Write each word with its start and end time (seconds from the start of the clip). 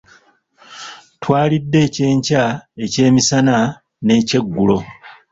Twalidde 1.21 1.77
Ekyenkya, 1.85 2.43
Ekyemisana 2.83 3.55
n'Ekyeggulo. 4.05 4.77